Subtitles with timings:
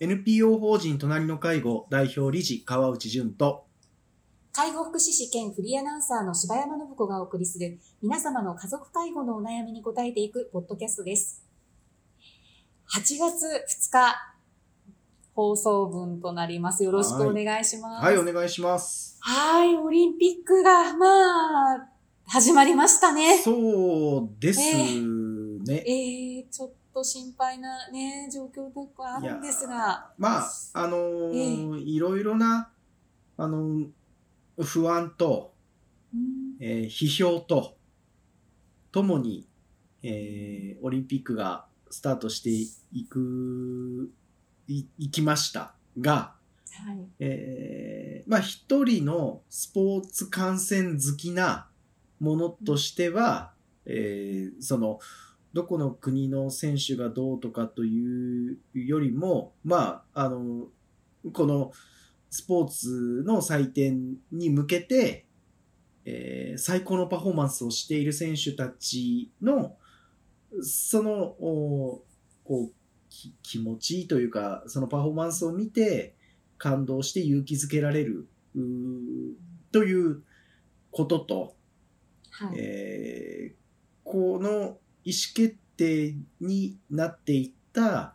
[0.00, 3.66] NPO 法人隣の介護代表理事川内淳と
[4.52, 11.44] 介護福祉士兼フリーアナウンサーの柴山信子がお送りする皆様の家族介護のお悩みに答えていくポッドキャストです。
[12.94, 13.46] 8月
[13.88, 14.16] 2日
[15.34, 16.84] 放送分となります。
[16.84, 18.04] よろしくお願いします。
[18.04, 19.18] はい、お願いします。
[19.20, 21.88] はい、オリンピックが、まあ、
[22.26, 23.38] 始まりましたね。
[23.38, 25.82] そうですね。
[25.86, 26.37] えー、ちょっ
[26.98, 30.10] と心配なね、状況とかあるんですが。
[30.18, 32.70] まあ、あのーいろいろな、
[33.36, 33.88] あのー
[34.60, 35.54] 不安と、
[36.12, 37.76] うんえー批評と、
[38.90, 39.46] ともに、
[40.02, 44.10] えーオリンピックがスタートしていく、
[44.66, 46.34] い、いきましたが、
[46.84, 47.06] はい。
[47.20, 51.68] えーまあ一人のスポーツ観戦好きな
[52.18, 53.52] ものとしては、
[53.86, 54.98] えーその、
[55.52, 60.68] どこの国の選手がどうとかというよりも、まあ、あの、
[61.32, 61.72] この
[62.30, 65.26] スポーツの祭典に向けて、
[66.04, 69.76] えー最高のパフォーマンスをしている選手たちの、
[70.60, 72.02] その、お
[72.44, 72.72] こう、
[73.08, 76.14] き気持ちというか、そのパフォーマンスを見て、
[76.56, 79.32] 感動して勇気づけられる、うー
[79.70, 80.22] という
[80.90, 81.54] ことと、
[82.30, 82.58] はい。
[82.58, 83.58] えー
[84.10, 88.14] この意思決定になっていった、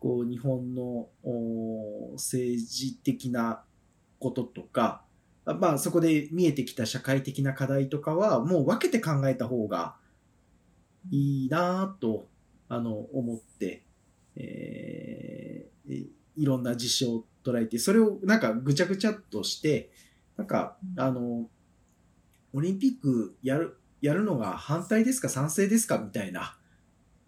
[0.00, 3.62] こう、日本のお政治的な
[4.18, 5.02] こととか、
[5.44, 9.96] あまあ、そこで見えてきた社会的な課題とかは、もう分けて考えた方が
[11.10, 12.28] いいなぁと、
[12.68, 13.84] あの、思って、
[14.36, 19.90] えーいいろんな事象を捉えて、それをなんかぐちゃぐちゃっとして、
[20.36, 21.00] なんか、うん。
[21.00, 21.48] あの、
[22.52, 25.28] オリンピックやる、やるのが反対ですか？
[25.28, 25.98] 賛成ですか？
[25.98, 26.56] みたいな。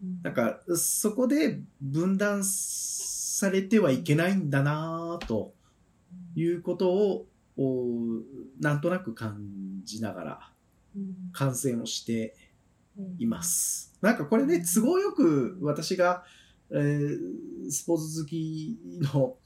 [0.03, 5.55] うんなんか、そこで分断されてはいけないんだなぁと
[6.37, 8.23] いうことを、お
[8.61, 9.41] なんとなく感
[9.83, 10.53] じながら
[10.97, 11.15] うん。
[11.33, 12.37] 観戦をして
[12.97, 13.17] うん。
[13.19, 13.93] います。
[14.01, 16.25] なんかこれね、都合よく私が、
[16.71, 19.37] えースポーツ好きの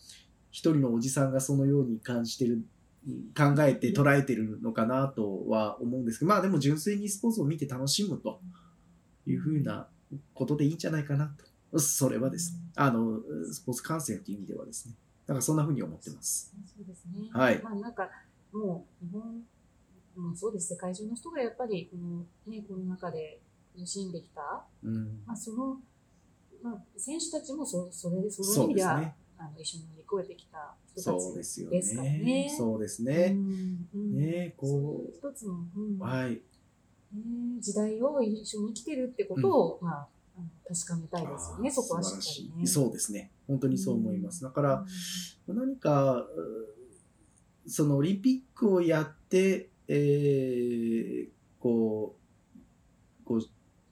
[0.50, 2.62] 一人のおじさんがそのように感じてる、
[3.36, 8.40] 考えて捉えてるのかなとは思うんですけど、まあでも純粋にスポーツを見て楽しむと
[9.26, 9.88] いうふうな
[10.34, 11.34] ことでいいんじゃないかな
[11.72, 11.80] と。
[11.80, 13.20] それはですね、あの、
[13.50, 14.94] スポーツ観戦という意味ではですね、
[15.26, 16.54] なんかそんなふうに思ってます。
[16.76, 17.28] そうですね。
[17.32, 18.08] はいまあなんか、
[18.52, 19.42] もう日本
[20.16, 23.40] もそうです、世界中の人がやっぱりこの、ね、コロナ禍で
[23.74, 25.22] 苦しんできた、うん。
[25.26, 25.80] まあ、その、
[26.62, 29.16] まあ、選手たちもそそれその意味ですは、でね。
[29.44, 32.54] あの一緒に乗り越えてきた人たそうちですからねね。。
[32.56, 33.30] そうですうね。
[33.30, 36.30] んうんねこう一つの、うんはい。
[36.30, 36.41] ね
[37.60, 40.08] 時代を一緒に生きてるってことを、まあ、
[40.38, 42.62] あの確かめたいですよね、そこはしっかりね。
[42.62, 43.31] いそうですね。
[43.47, 44.42] 本当にそう思います。
[44.42, 44.84] だから、
[45.47, 46.28] うん何か、う
[47.66, 51.28] そのオリンピックをやって、えー
[51.60, 52.16] こ
[53.25, 53.41] う、こう、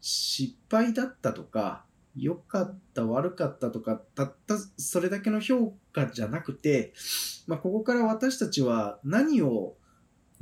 [0.01, 1.85] 失敗だったとか、
[2.17, 6.93] 良かった、悪かったとか、たったそれだけの評価じゃなくて、
[7.47, 9.77] まあ、ここから私たちは何を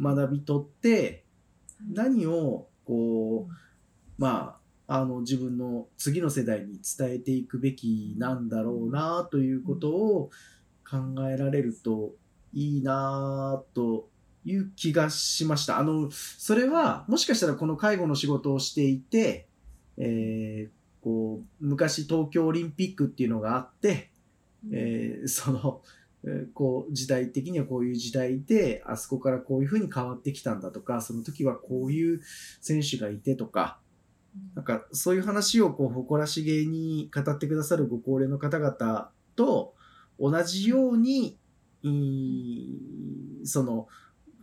[0.00, 1.24] 学び取って、
[1.92, 3.52] 何を、こう、
[4.16, 10.30] まあ、あの、自分の次の世代に伝えていくべきなんだろうな、ということを
[10.88, 10.98] 考
[11.28, 12.14] えられると
[12.54, 14.08] いいな、と
[14.46, 15.78] いう気がしました。
[15.78, 19.48] あの、それは、もしかしたらこの介護の仕事をしていて、
[19.98, 24.10] えーこう、昔東京オリンピックっていうのがあって、
[24.72, 25.82] えーその、
[26.24, 32.20] えーこう、時代的にはこういう時代で、あそこからこういう風に変わってきたんだとか、その時はこういう
[32.60, 33.80] 選手がいてとか、
[34.54, 39.74] なんかそういう話をこう誇らしげに語ってくださるご高齢の方々と
[40.18, 41.38] 同じように、
[43.44, 43.88] その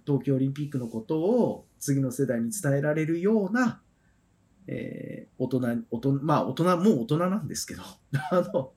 [0.05, 3.81] 東京オリンピックのことを次の世代に伝えられるような、
[4.67, 7.83] えー大人、大人、まあ大人、もう大人なんですけど、
[8.31, 8.73] あの、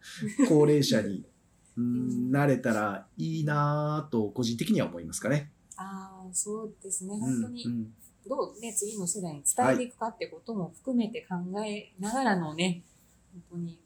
[0.49, 1.25] 高齢者に
[1.77, 5.53] うんなれたらいいなぁと個人的には思いますかね。
[5.77, 7.65] ああ、そうですね、うん本当に。
[7.65, 7.95] うん
[8.27, 12.85] どうね、次の世代に伝えていくかってことも含めて考えながらのね、
[13.33, 13.81] 本当に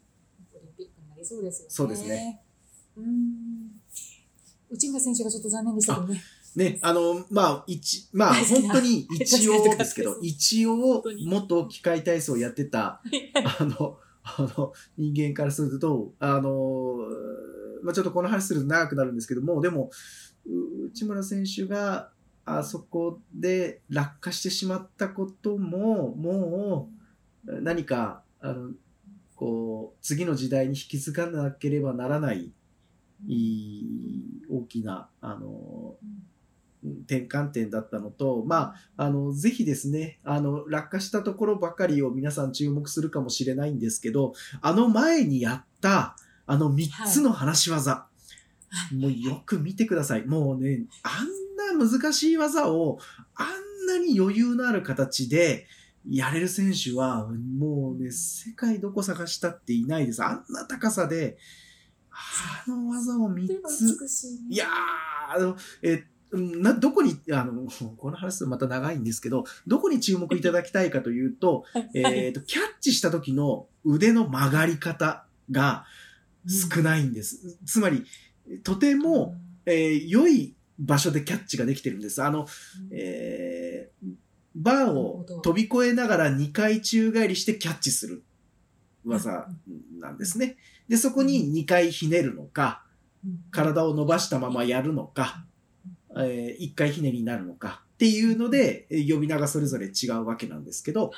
[0.53, 1.71] オリンピックになりそうですよね。
[1.73, 2.41] そうですね。
[2.97, 3.81] うん。
[4.69, 6.21] 内村選手がちょっと残念でしたけどね。
[6.55, 13.01] ね、あの、まあ、一、まあ、本当に 一応ですけど 一応元機械体操をやってた、
[13.59, 16.97] あの、あの、人間からすると、あの、
[17.83, 19.89] まあ、ちょっとこの話すると長くなるんですけども、でも、
[20.45, 22.11] う内村選手が
[22.45, 26.89] あそこで落下してしまったことも、も
[27.45, 28.71] う何か、あの、
[29.35, 32.51] こう、次の時代に引き継がなければならない、
[33.27, 35.95] いい大きな、あの、
[37.05, 46.15] 転換点だったのと、まあ、あの、ぜひですね、あの、落下したところばかりを皆さん注目するかもしれないんですけど、あの前にやった、
[46.45, 48.07] あの3つの話し技、
[48.91, 50.25] もうよく見てください。
[50.25, 52.99] もうね、あんな難しい技を、
[53.35, 55.67] あんなに余裕のある形で、
[56.09, 60.23] やれる選手は、もうね、世界どこ探したっていないです。
[60.23, 61.37] あんな高さで、
[62.11, 63.81] あの技を3つ、
[64.27, 64.69] いねいやー、
[65.37, 66.03] あの、え、
[66.37, 75.85] な、どこに、あの、 この話また長いんですけど、どこに注目いただきたいかというと、えっと、キャッチした時の腕の曲がり方が
[76.47, 77.57] 少ないんです。
[77.65, 78.03] つまり、
[78.63, 79.35] とても、
[79.65, 82.21] えー良い場所でキャッチができてるんです。
[82.21, 82.47] あの、
[82.91, 84.13] えー
[84.55, 88.23] バーを飛び越えながら2回宙返りしてキャッチする
[89.05, 89.47] 技
[89.99, 90.57] なんですね。
[90.87, 92.83] で、そこに2回ひねるのか、
[93.51, 95.45] 体を伸ばしたままやるのか、
[96.17, 101.11] えー、1回ひねりになるのかっていうので、えー呼び名がそれぞれ違うわけなんですけど、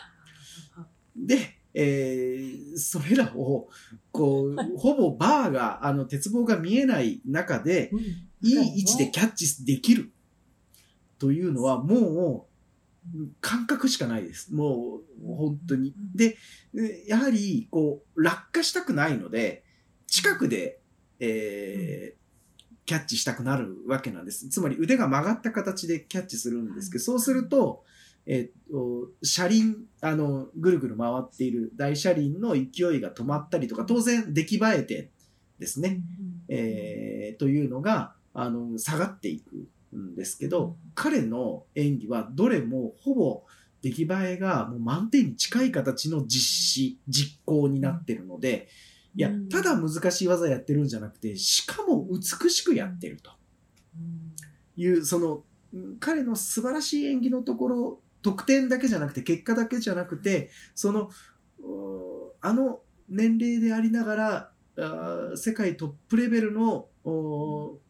[1.16, 3.70] で、えーそれらを、
[4.12, 7.92] こう、ほぼバーが、あの、鉄棒が見えない中で、
[8.42, 10.12] いい位置でキャッチできる
[11.20, 12.48] というのは、も
[13.14, 14.54] う、感覚しかないです。
[14.54, 15.94] もう、本当に。
[16.14, 16.38] で、
[16.78, 19.64] えやはり、こう、落下したくないので、
[20.08, 20.80] 近くで、
[21.20, 22.25] えー
[22.86, 24.48] キャッチしたくなるわけなんです。
[24.50, 27.84] つまり腕が曲がった形でキャッチするんですけど、そうすると、
[28.28, 35.10] えっと、車輪、あの、ぐるぐる回っている大車輪の勢いが止まったりとか、当然出来栄え点
[35.60, 36.02] ですね。
[36.48, 43.44] えーというのが、あの、下がっていくんですけど、うん彼の演技はどれもほぼ
[43.82, 48.70] 出来栄えがもう満点に近い形の実施、実行になってるので、
[49.18, 53.32] いやうん、ただ難しい技やってるんじゃなくて、しかも美しくやってると。
[54.76, 61.10] いう、その、うん彼の素晴らしい演技のところ、得点だけじゃなくて、結果だけじゃなくて、その、
[62.42, 62.80] あの
[63.10, 66.88] 年齢でありながら、世界トップレベルの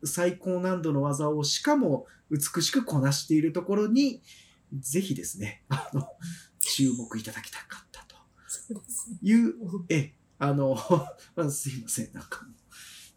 [0.03, 4.21] 最高難度の技をしかも美しくこなしているところに、
[4.73, 6.07] ぜひですね、あの、
[6.59, 8.15] 注目いただきたかったと。
[9.21, 9.53] いう、
[9.89, 10.13] え、
[10.47, 10.77] あの、
[11.35, 12.45] まずすいません、なんか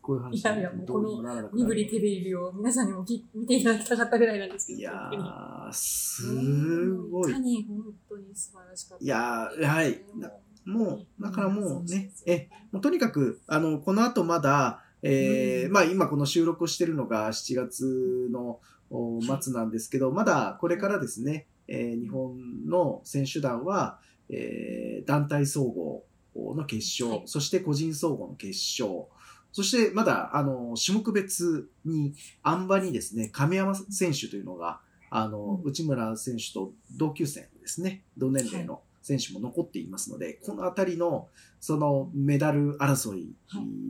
[0.08, 4.78] こういう話いやいやもうどうにもならなくなる身振り手振りを皆さんにもき見ていただきたかったぐらいなんですけど。
[4.78, 7.38] いやー、すごいいか。
[7.40, 9.04] に本当に素晴らしかった。
[9.04, 10.32] いやーはいな
[10.64, 18.60] もう、だからもうね、え、もうとにかく、あの、この後まだ、えーうんまあ今この収録をしてるのが7月の
[18.90, 26.04] お末なんですけど、まだこれからですね、えー日本の選手団は、えー団体総合
[26.56, 27.28] の決勝、はい。
[27.28, 29.06] そして個人総合の決勝、
[29.52, 34.80] そしてまだ、あの、種目別に、あん馬にですね、亀山選手というのが、
[35.10, 35.70] あの、うん。
[35.70, 41.28] 内村選手と同級生ですね、同年齢の選手も残っていますので、このあたりの、
[41.60, 43.34] そのメダル争い。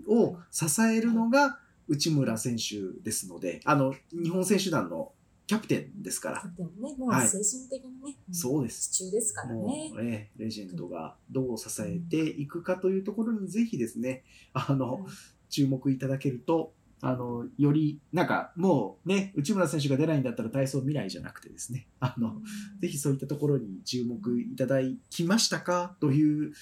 [0.08, 1.58] を支えるのが
[1.88, 5.12] 内村選手ですので、あの、日本選手団の
[5.48, 7.28] キャプテンですから、でもね、もうはい。
[7.28, 8.92] 精神的にね、そうです。
[8.92, 9.92] 支柱ですからもね。
[9.96, 15.06] う、ええレジェンドがどう支えていくかというところにぜひですね、あの、
[15.48, 22.42] 注目いただけると、あの、より、なんか、もうね、内村選手が出ないんだったら体操未来じゃなくてですね、あの、
[22.80, 25.96] ぜひそういったところに注目いただきましたか？
[26.00, 26.52] という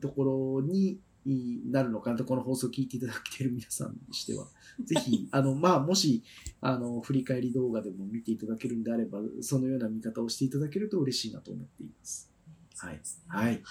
[0.00, 0.24] とこ
[0.58, 4.48] ろになるのかなと、この放送を聞いていただけている皆さんにしては、
[4.84, 6.22] ぜひ、 あの、まあ、もし、
[6.60, 12.30] あの、振り返り動画でも見ていただけるんであれば、そのような見方をしていただけると嬉しいなと思っています。
[12.76, 13.62] はいはいはい。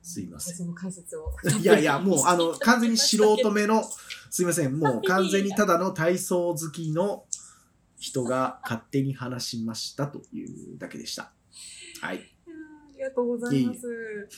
[0.00, 1.30] すいませんその解説を。
[1.60, 3.82] いやいや、もう、あの、 完全に素人目の、
[4.30, 7.26] すいません、もう 完全にただの体操好きの
[7.98, 10.44] 人が勝手に話しましたとい
[10.74, 11.32] うだけでした。
[12.00, 12.18] はい。
[12.18, 12.20] あ
[12.96, 13.86] りがとうございます。
[13.86, 14.28] ね、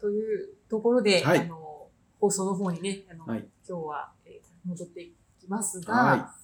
[0.00, 1.40] というところで、はい。
[1.40, 1.88] あの
[2.20, 3.46] 放送の方にね、あのはい。
[3.68, 6.34] 今日は、えー戻っていきますが、は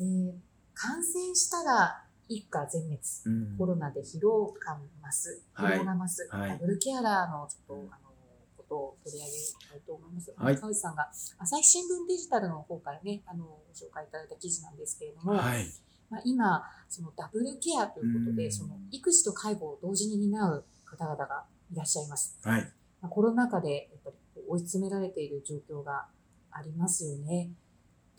[0.00, 0.32] えー
[0.72, 3.00] 感染したら一家全滅。
[3.26, 3.58] うん。
[3.58, 5.76] コロナで疲労感増す、はい。
[5.76, 6.50] 疲労が増す、はい。
[6.50, 8.08] ダブルケアラーのちょっと、あの
[8.56, 9.30] ことを取り上げ
[9.70, 10.32] たいと思います。
[10.36, 10.56] はい。
[10.56, 15.66] 川内さんが朝日新聞デジタルの方からね、あのご紹介いただいた記事なんですけれども、はい。
[16.10, 18.52] まあ、今、そのダブルケアということで、うん。
[18.52, 22.38] その育児と介護を同時に担う方々がいらっしゃいます。
[22.42, 22.62] はい。
[23.00, 26.06] まあ、コロナ禍でやっぱり追い詰められている状況が
[26.50, 27.50] ありますよね。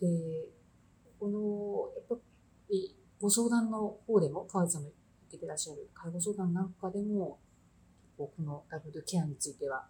[0.00, 0.06] で、
[1.18, 2.24] この、やっぱ
[2.70, 4.96] りご相談の方でも、川内さんの受
[5.32, 7.38] けてらっしゃる介護相談なんかでも、
[8.16, 9.86] このダブルケアについては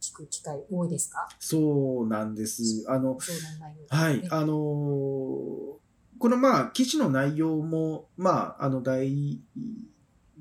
[0.00, 1.28] 聞く機会多いですか？
[1.40, 2.84] そうなんです。
[2.88, 5.78] あの、相談内容はい、ねあのー
[6.20, 9.40] このまあ、記事の内容も、まあ、あの、大、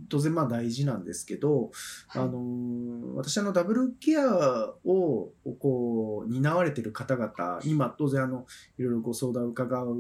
[0.10, 1.72] 当然まあ大事なんですけど、
[2.08, 2.24] はい。
[2.24, 8.46] あのー私あのダブルケアをこう担われてる方々に、まあ当然あの
[8.78, 9.98] いろいろご相談を伺う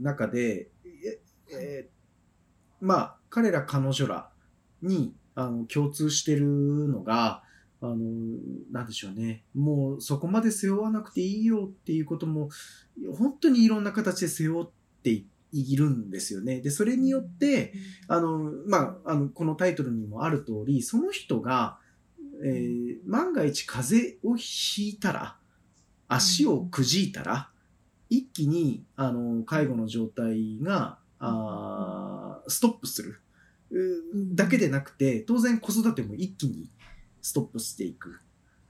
[0.00, 0.70] 中で、
[1.02, 1.20] え
[1.52, 1.98] えー
[2.80, 4.30] まあ彼ら彼女ら
[4.82, 7.42] にあの共通してるのが、
[7.80, 7.96] あの
[8.72, 12.48] なんでしょうね、もうそこまで背負わなくていいよっていうことも、
[13.16, 14.66] 本当にいろんな形で背負っ
[15.02, 16.60] ているんですよね。
[16.60, 17.72] で、それによって、
[18.06, 21.78] あの、まあ、あの、このタイトルにもある通り、その人が、
[22.44, 25.36] えー万が一風邪をひいたら、
[26.06, 27.50] 足をくじいたら、
[28.10, 33.20] 一気に、あの、介護の状態が、あーストップする。
[34.34, 36.70] だけでなくて、当然子育ても一気に
[37.20, 38.20] ストップしていく。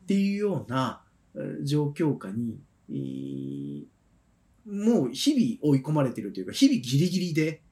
[0.02, 1.02] っていうような
[1.34, 2.58] えー状況下に、
[2.90, 3.84] えー
[4.68, 7.62] もう日々追い込まれてるというか、日々ギリギリで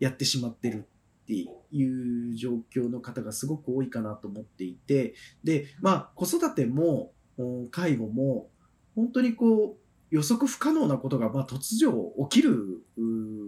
[0.00, 0.86] やってしまってる
[1.24, 1.34] って
[1.72, 5.14] いう状況の方がすごく多いかなと思っていて、
[5.44, 7.12] で、まあ子育ても
[7.70, 8.48] 介護も
[8.94, 12.82] 本当にこう予測不可能なことがまあ突如起きる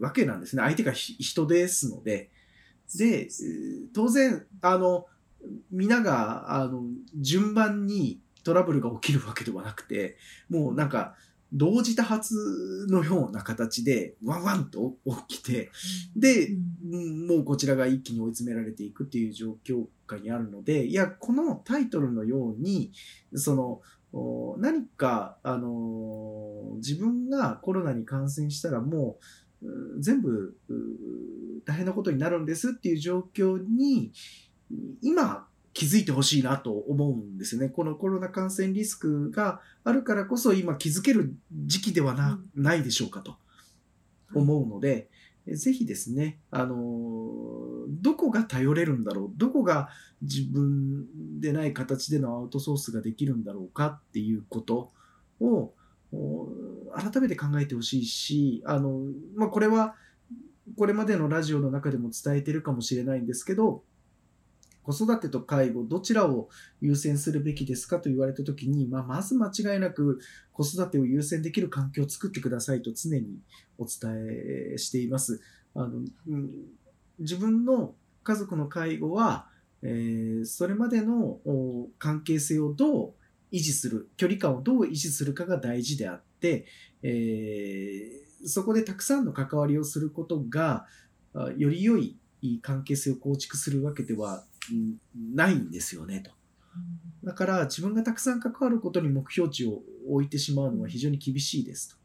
[0.00, 0.62] わけなんですね。
[0.62, 2.30] 相手が人ですので。
[2.96, 3.28] で、
[3.94, 5.06] 当然、あの、
[5.70, 6.84] 皆が、あの、
[7.16, 10.16] 順番にトラブルが起きるわけではなくて、
[10.48, 11.16] もうなんか、
[11.52, 14.96] 同時多発のような形で、ワンワンと
[15.28, 15.70] 起きて、
[16.16, 16.48] で、
[16.90, 17.26] うん。
[17.26, 22.92] もうこちらが一気に追い詰められていくっていう状況下にあるので、いや、このタイトルのように、
[23.34, 23.80] その、
[24.12, 29.18] お何か、あのー自分がコロナに感染したらも
[29.62, 30.74] う、う全部、う
[31.64, 34.12] 大変なことになるんですっていう状況に、
[35.00, 37.68] 今、気づいてほしいなと思うんですよね。
[37.68, 43.36] このコロナ感染リスクがあるからこそ今気づける時期ではな,、ないでしょうかと
[44.34, 45.10] 思うので、
[45.46, 47.56] えぜひですね、あのー
[47.88, 49.90] どこが頼れるんだろう、どこが
[50.22, 51.06] 自分
[51.40, 54.90] でない形でのアウトソースができるんだろうかっていうこと
[55.40, 55.72] を、
[56.12, 56.48] お
[56.94, 59.02] 改めて考えてほしいし、あの、
[59.36, 59.94] まあ、これは、
[60.76, 63.84] これまでのラジオの中でも伝えてるかもしれないんですけど、
[64.86, 66.48] 子育てと介護、どちらを
[66.80, 70.20] 優先するべきですかと言われたときに、まあ、まず間違いなく
[70.52, 73.40] 子育てを優先できる環境を作ってくださいと常に
[73.78, 75.40] お伝えしています。
[75.74, 76.50] あの、うん
[77.18, 79.48] 自分の家族の介護は、
[79.82, 81.38] えーそれまでの
[81.98, 83.14] 関係性をどう
[83.50, 86.66] 維持する、距離感をどう維持するかが大事であって、
[87.02, 90.86] えーそこでたくさんの関わりをすることが、
[91.56, 92.16] より良い
[92.62, 94.44] 関係性を構築するわけでは
[95.14, 96.30] ないんですよね、と。
[97.24, 101.96] だから自分がたくさん関わることに目標値を置いてしまうのは非常に厳しいです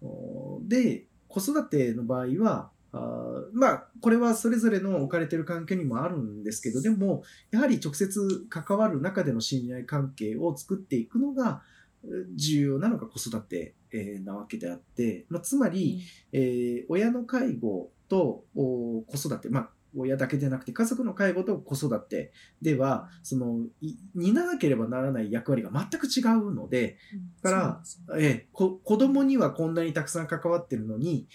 [0.00, 0.06] と。
[0.06, 11.62] おで、子育ての場合は、あーまあ、これはそれぞれの置かれている環境にもあるんですけど、でも、やはり直接関わる中での信頼関係を作っていくのが、
[12.04, 16.02] えー重要なのが子育て、えーなわけであって、まあ、つまり、
[16.32, 26.98] えー親の介護とお子育て、まあ、親だけでなくて家族の介護と子育てでは、その、い担わなければならない役割が全く違うので、
[27.42, 31.28] だからえ子供にはこんなにたくさん関わってるのに、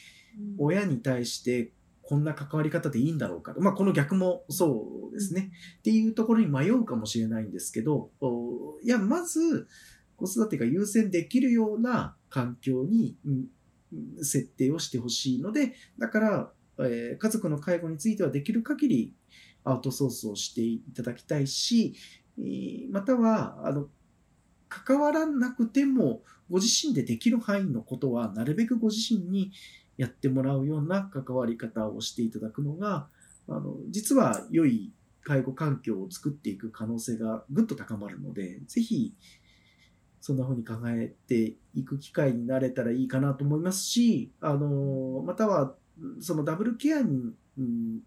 [0.58, 1.72] 親に対して
[2.12, 3.62] こんな関わり方でいいんだろうかと。
[3.62, 5.52] まあ、この逆もそうですね。
[5.80, 9.68] っていうところに迷うかもしれないんですけど、おいや、まず、
[10.18, 13.16] 子育てが優先できるような環境に、
[14.22, 16.52] 設定をしてほしいので、だから、
[16.84, 19.14] えー家族の介護についてはできる限り
[19.64, 21.96] アウトソースをしていただきたいし、
[22.40, 23.88] えまたは、あの、
[24.70, 29.52] 関わらなくても、ご自身でできる範囲のことは、なるべくご自身に
[29.98, 33.08] やってもらうような関わり方をしていただくのが、
[33.48, 39.14] あの、実は良い介護環境を作っていく可能性がぐっと高まるので、ぜひ、
[40.20, 45.76] そんな風に考えていく機会になれたらいいかなと思いますし、あの、または、
[46.20, 47.02] そのダブルケア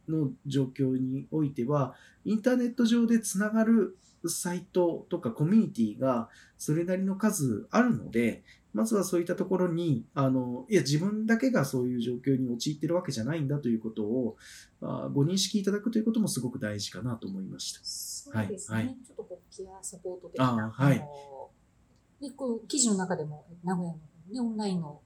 [0.08, 3.96] の状況においては、インターネット上でつながる
[4.28, 14.36] サイトとかコミュニティがそれなりの数あるので、まずはそういったところに、あの、いや、自分だけがそういう状況に陥ってるわけじゃないんだということを、
[14.82, 17.80] あご認識いただくということもすごく大事かなと思いました。
[17.84, 18.76] そうですね。
[18.76, 20.72] はいはいちょっとこうケアサポート的な。
[20.76, 21.06] あはいの
[22.20, 23.98] で、こう、記事の中でも、名古屋の、
[24.32, 25.00] ね、オンラインの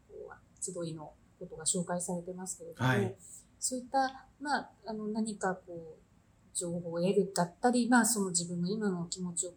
[0.60, 3.14] 集いのことが紹介されてますけれども、はい。
[3.58, 9.52] そういった、まあ、あの、何かこう、情報を得るだったり、まあ、その自分の今の気持ちを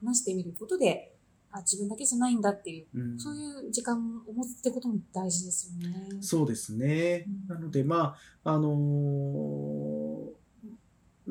[0.00, 1.12] 話してみることで、
[1.52, 3.18] あ自分だけじゃないんだっていう、うん。
[3.18, 6.08] そういう時間を持つってことも大事ですよね。
[6.20, 7.26] そうですね。
[7.50, 7.54] うん。
[7.54, 10.36] なので、まあ、あのー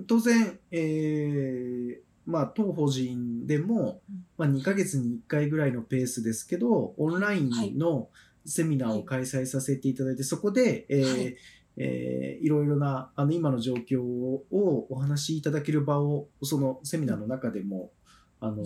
[0.07, 8.09] 当然、えーまあ、当法人でもうん、まあ、2ヶ月に1回ぐらいのペースですけど、オンラインの
[8.45, 11.35] セミナーを開催させていただいて、そこで、えーはい。
[11.77, 17.91] えーいろいろな、あの、今の状況をお話しいただける場を、そのセミナーの中でも、
[18.39, 18.65] あのー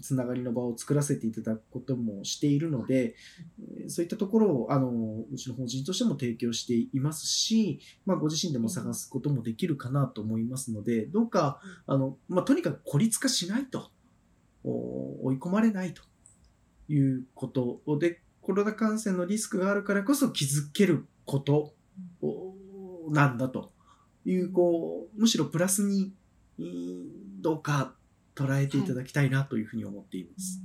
[0.00, 3.16] つながりの場を作らせていただくこともしているので、
[3.80, 13.90] えーそういったところを、あの、うちの法人としても提供していますし、まあ、ご自身でも探すこともできるかなと思いますので、どうか、あの、まあ、とにかく孤立化しないと、
[14.64, 16.02] お追い込まれないと
[16.88, 21.74] いうことで、コロナ感染のリスクがあるからこそ気づけること
[22.22, 22.54] お
[23.10, 23.72] なんだと
[24.24, 26.12] いう、こう、むしろプラスに、
[27.40, 27.94] どうか
[28.34, 30.60] 捉えていただきたいなというふうに思っています。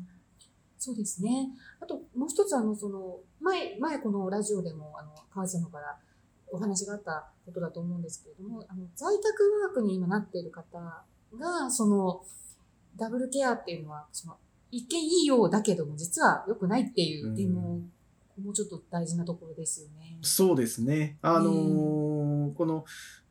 [0.80, 1.50] そうですね。
[1.80, 5.98] あと、もう一つ、あの、その、前、前このラジオでも、あの、川内様から
[6.52, 9.28] お話があったことだと思うんですけれども、あの、在宅
[9.64, 11.06] ワークに今なっている方
[11.38, 12.24] が、その、
[12.96, 14.38] ダブルケアっていうのは、その、
[14.74, 17.80] 一見いいようだけども、実は良くないっていう点も、
[18.44, 20.18] もうちょっと大事なところですよね。
[20.24, 21.20] そうですね。
[21.22, 22.84] あのーこの、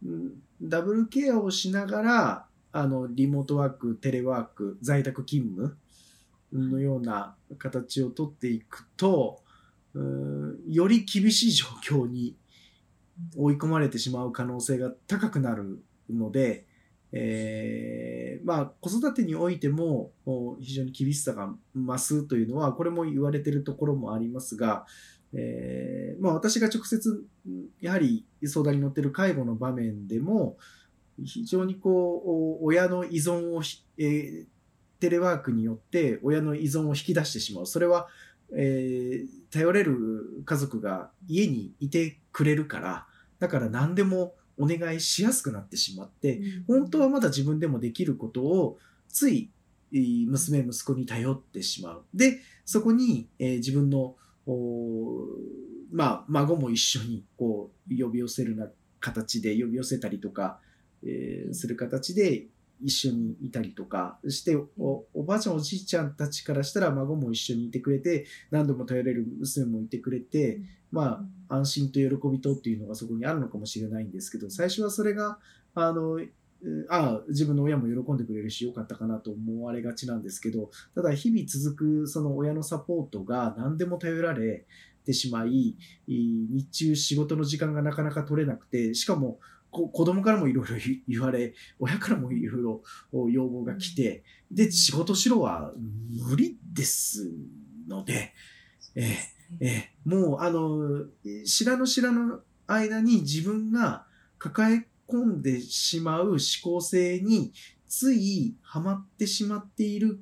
[0.05, 5.77] うんダブルケアをしながら、あの、リモートワーク、テレワーク、在宅勤務
[6.53, 9.43] のような形をとっていくと、
[9.95, 12.37] うんより厳しい状況に
[13.37, 16.67] 追い込まれてしまう可能性が高くなるので、
[17.13, 20.13] えーまあ、子育てにおいても
[20.61, 24.87] 非常に厳しさが増すというのは、これも言われてるところもありますが、
[25.35, 27.25] えーまあ、私が直接、
[27.81, 30.57] やはり相談に乗ってる介護の場面でも、
[31.23, 33.63] 非常にこう、親の依存を、
[33.99, 34.47] えー
[35.03, 37.67] テレワークによって親の依存を引き出してしまう。
[37.67, 38.07] それは、
[38.57, 43.07] え頼れる家族が家にいてくれるから、
[43.41, 49.51] だから何でもお願いしやすくなってしまって、本当はまだ自分でもできることを、つい、
[49.93, 52.03] えー娘、息子に頼ってしまう。
[52.15, 54.17] で、そこに、えー自分の、
[55.91, 58.69] まあ、孫も一緒に、こう、呼び寄せるな
[59.01, 60.61] 形で呼び寄せたりとか、
[61.03, 62.47] えーする形で
[62.83, 75.39] 一緒にいたりとかして、おおばあちゃんおじいちゃんたちからしたら孫も一緒にいてくれて、何度も頼れる娘もいてくれて、まあ、安心と喜びとっていうのがそこにあるのかもしれないんですけど、最初はそれが、
[75.75, 76.31] あの、うん
[76.89, 84.65] ああ、自分の親も喜んでくれるし、よかったかなと思われがちなんですけど、ただ日々続くその親のサポートが何でも頼られ
[85.05, 89.41] てしまい、い日中仕事の時間がなかなか取れなくて、しかも
[89.73, 90.77] こ子供からもいろいろ
[91.09, 92.83] 言われ、親からもいろいろ
[93.31, 95.75] 要望が来て、で、仕事しろは
[96.29, 97.33] 無理です
[97.89, 98.33] ので、
[98.95, 99.17] ええ
[99.61, 101.07] ええ、もう、あの、
[101.45, 104.07] 知らぬ知らぬ間に自分が
[104.39, 107.53] 抱え込んでしまう思考性に
[107.89, 110.21] ついハマってしまっている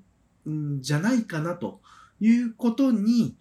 [0.48, 1.80] んじゃないかなと
[2.20, 3.36] いうことに、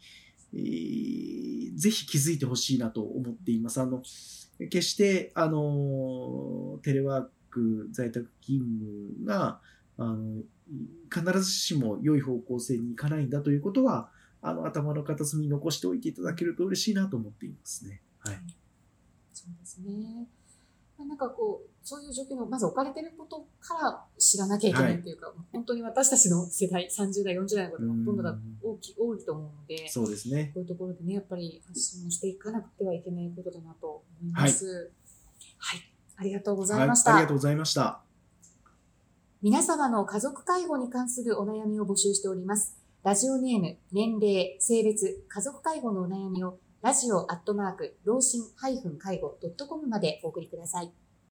[0.53, 3.79] えーぜひ気づいてほしいなと思っています。
[3.79, 4.03] あの、
[4.67, 8.59] 決して、あの、テレワーク、在宅勤
[9.15, 9.61] 務が、
[9.97, 10.43] あの、
[11.13, 18.01] 必ずしも良い方向性に行かないんだということは、あの、頭の片隅に残しておいていただけると嬉しいなと思っていますね。
[18.19, 18.37] はい。
[19.33, 20.27] そうですね。
[20.99, 30.51] まあなんかこう、そういう状況の、まず置かれてることから知らなきゃいけないっていうか、本当に私たちの世代、30代、40代の方がほとんどが大き多いと思うので、そうですね。
[30.53, 34.91] こういうところでね、やっぱり発信をしていかなくてはいけないことだなと思います。
[35.57, 35.79] はい。
[36.17, 37.11] ありがとうございました。
[37.11, 38.01] はい、ありがとうございました。
[39.41, 42.75] 皆様の家族介護に関するお悩みを募集しております。
[43.03, 48.77] ラジオネーム、年齢、性別、家族介護のお悩みをラジオアットマーク、老人介
[49.19, 49.37] 護
[49.67, 50.93] .com までお送りください。